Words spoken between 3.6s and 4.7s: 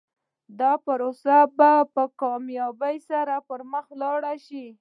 مخ لاړه شي.